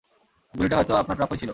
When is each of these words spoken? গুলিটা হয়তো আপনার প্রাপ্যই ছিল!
গুলিটা 0.53 0.75
হয়তো 0.77 0.93
আপনার 0.95 1.17
প্রাপ্যই 1.17 1.39
ছিল! 1.41 1.49